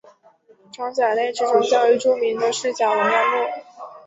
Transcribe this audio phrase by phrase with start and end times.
[0.71, 3.51] 装甲类之中较为著名的是甲龙亚目。